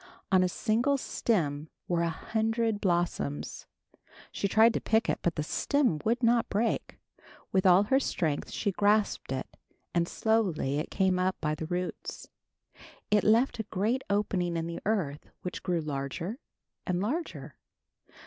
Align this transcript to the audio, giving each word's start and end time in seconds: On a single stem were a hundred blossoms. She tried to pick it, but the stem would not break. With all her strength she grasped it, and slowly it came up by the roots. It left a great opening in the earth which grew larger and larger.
On 0.31 0.41
a 0.41 0.49
single 0.49 0.97
stem 0.97 1.69
were 1.87 2.01
a 2.01 2.09
hundred 2.09 2.81
blossoms. 2.81 3.67
She 4.31 4.47
tried 4.47 4.73
to 4.73 4.81
pick 4.81 5.07
it, 5.07 5.19
but 5.21 5.35
the 5.35 5.43
stem 5.43 5.99
would 6.03 6.23
not 6.23 6.49
break. 6.49 6.97
With 7.51 7.67
all 7.67 7.83
her 7.83 7.99
strength 7.99 8.49
she 8.49 8.71
grasped 8.71 9.31
it, 9.31 9.45
and 9.93 10.07
slowly 10.07 10.79
it 10.79 10.89
came 10.89 11.19
up 11.19 11.39
by 11.39 11.53
the 11.53 11.67
roots. 11.67 12.27
It 13.11 13.23
left 13.23 13.59
a 13.59 13.63
great 13.69 14.01
opening 14.09 14.57
in 14.57 14.65
the 14.65 14.79
earth 14.87 15.29
which 15.43 15.61
grew 15.61 15.81
larger 15.81 16.39
and 16.87 16.99
larger. 16.99 17.57